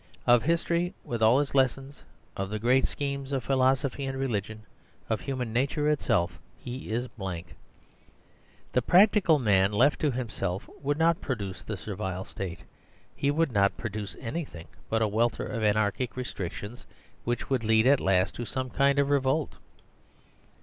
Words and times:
Of 0.25 0.41
history 0.41 0.95
with 1.05 1.21
all 1.21 1.39
its 1.39 1.53
lessons; 1.53 2.01
of 2.35 2.49
the 2.49 2.57
great 2.57 2.87
schemes 2.87 3.31
of 3.31 3.43
philosophy 3.43 4.03
and 4.05 4.17
religion, 4.19 4.63
of 5.11 5.21
human 5.21 5.53
nature 5.53 5.87
itself 5.91 6.39
he 6.57 6.89
is 6.89 7.07
blank. 7.07 7.53
The 8.73 8.81
Practical 8.81 9.37
Man 9.37 9.71
left 9.71 9.99
to 9.99 10.09
himself 10.09 10.67
would 10.81 10.97
not 10.97 11.21
pro 11.21 11.35
duce 11.35 11.61
the 11.63 11.77
Servile 11.77 12.25
State. 12.25 12.63
He 13.15 13.29
would 13.29 13.51
not 13.51 13.77
produce 13.77 14.15
any 14.19 14.43
thingbutawelter 14.43 15.45
of 15.47 15.61
anarchic 15.63 16.17
restrictions 16.17 16.87
which 17.23 17.51
would 17.51 17.63
lead 17.63 17.85
at 17.85 17.99
last 17.99 18.33
to 18.37 18.43
some 18.45 18.71
kind 18.71 18.97
of 18.97 19.11
revolt. 19.11 19.55